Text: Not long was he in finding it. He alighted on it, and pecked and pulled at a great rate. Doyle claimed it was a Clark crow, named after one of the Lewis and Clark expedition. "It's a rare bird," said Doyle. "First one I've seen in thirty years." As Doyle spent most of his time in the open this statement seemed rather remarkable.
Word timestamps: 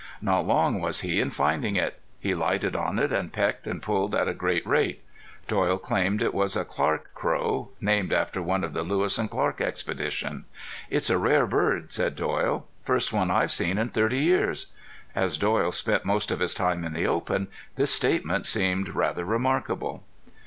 Not 0.19 0.47
long 0.47 0.81
was 0.81 1.01
he 1.01 1.21
in 1.21 1.29
finding 1.29 1.75
it. 1.75 2.01
He 2.19 2.31
alighted 2.31 2.75
on 2.75 2.97
it, 2.97 3.11
and 3.11 3.31
pecked 3.31 3.67
and 3.67 3.83
pulled 3.83 4.15
at 4.15 4.27
a 4.27 4.33
great 4.33 4.65
rate. 4.65 5.03
Doyle 5.47 5.77
claimed 5.77 6.23
it 6.23 6.33
was 6.33 6.55
a 6.55 6.65
Clark 6.65 7.11
crow, 7.13 7.69
named 7.79 8.11
after 8.11 8.41
one 8.41 8.63
of 8.63 8.73
the 8.73 8.81
Lewis 8.81 9.19
and 9.19 9.29
Clark 9.29 9.61
expedition. 9.61 10.45
"It's 10.89 11.11
a 11.11 11.19
rare 11.19 11.45
bird," 11.45 11.91
said 11.91 12.15
Doyle. 12.15 12.65
"First 12.81 13.13
one 13.13 13.29
I've 13.29 13.51
seen 13.51 13.77
in 13.77 13.89
thirty 13.89 14.21
years." 14.21 14.73
As 15.13 15.37
Doyle 15.37 15.71
spent 15.71 16.03
most 16.03 16.31
of 16.31 16.39
his 16.39 16.55
time 16.55 16.83
in 16.83 16.93
the 16.93 17.05
open 17.05 17.47
this 17.75 17.91
statement 17.91 18.47
seemed 18.47 18.89
rather 18.95 19.23
remarkable. 19.23 20.03